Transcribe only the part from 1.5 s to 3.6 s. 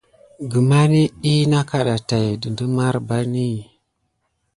na kaɗa tät didine marbani.